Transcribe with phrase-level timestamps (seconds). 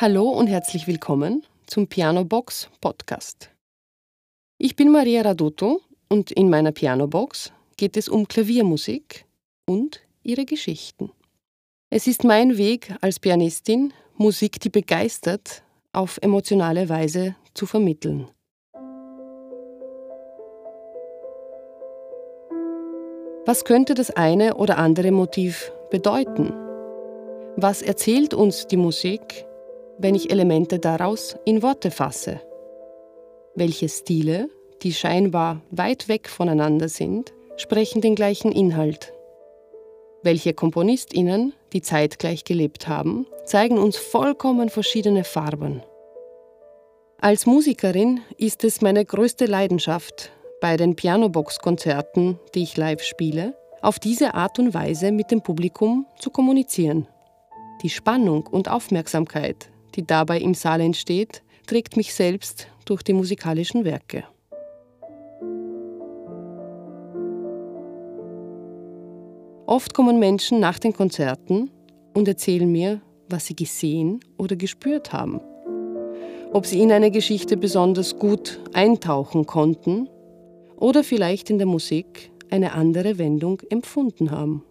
[0.00, 3.50] Hallo und herzlich willkommen zum Piano Box Podcast.
[4.56, 9.24] Ich bin Maria Raduto und in meiner Piano Box geht es um Klaviermusik
[9.66, 11.10] und ihre Geschichten.
[11.90, 18.28] Es ist mein Weg als Pianistin, Musik, die begeistert, auf emotionale Weise zu vermitteln.
[23.46, 26.52] Was könnte das eine oder andere Motiv bedeuten?
[27.56, 29.47] Was erzählt uns die Musik
[29.98, 32.40] wenn ich Elemente daraus in Worte fasse?
[33.54, 34.48] Welche Stile,
[34.82, 39.12] die scheinbar weit weg voneinander sind, sprechen den gleichen Inhalt?
[40.22, 45.82] Welche Komponistinnen, die zeitgleich gelebt haben, zeigen uns vollkommen verschiedene Farben?
[47.20, 53.98] Als Musikerin ist es meine größte Leidenschaft, bei den Pianobox-Konzerten, die ich live spiele, auf
[53.98, 57.06] diese Art und Weise mit dem Publikum zu kommunizieren.
[57.82, 63.84] Die Spannung und Aufmerksamkeit, die dabei im Saal entsteht, trägt mich selbst durch die musikalischen
[63.84, 64.24] Werke.
[69.66, 71.70] Oft kommen Menschen nach den Konzerten
[72.14, 75.42] und erzählen mir, was sie gesehen oder gespürt haben.
[76.54, 80.08] Ob sie in eine Geschichte besonders gut eintauchen konnten
[80.76, 84.64] oder vielleicht in der Musik eine andere Wendung empfunden haben.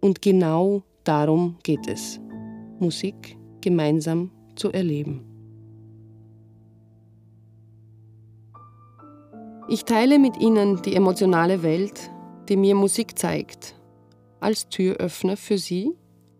[0.00, 2.20] Und genau darum geht es.
[2.78, 5.24] Musik gemeinsam zu erleben.
[9.68, 12.10] Ich teile mit Ihnen die emotionale Welt,
[12.48, 13.74] die mir Musik zeigt,
[14.40, 15.92] als Türöffner für Sie,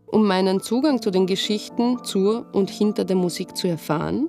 [0.06, 4.28] um meinen Zugang zu den Geschichten zur und hinter der Musik zu erfahren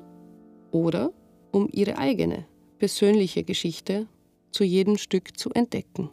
[0.72, 1.12] oder
[1.52, 2.46] um Ihre eigene,
[2.80, 4.08] persönliche Geschichte
[4.52, 6.10] zu jedem Stück zu entdecken.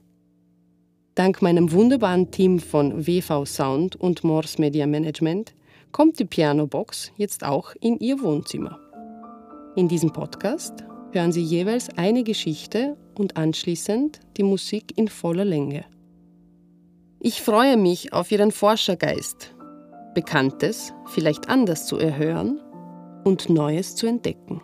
[1.14, 5.54] Dank meinem wunderbaren Team von WV Sound und Morse Media Management
[5.92, 8.78] kommt die Pianobox jetzt auch in Ihr Wohnzimmer.
[9.76, 15.84] In diesem Podcast hören Sie jeweils eine Geschichte und anschließend die Musik in voller Länge.
[17.20, 19.54] Ich freue mich auf Ihren Forschergeist,
[20.14, 22.60] Bekanntes vielleicht anders zu erhören
[23.24, 24.62] und Neues zu entdecken.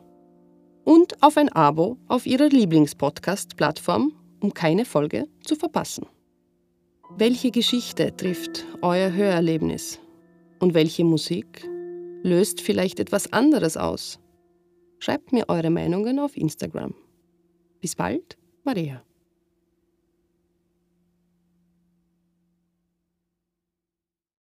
[0.85, 6.07] Und auf ein Abo auf Ihrer Lieblingspodcast-Plattform, um keine Folge zu verpassen.
[7.17, 10.01] Welche Geschichte trifft euer Hörerlebnis?
[10.59, 11.69] Und welche Musik
[12.23, 14.19] löst vielleicht etwas anderes aus?
[14.99, 16.95] Schreibt mir eure Meinungen auf Instagram.
[17.81, 19.06] Bis bald, Maria.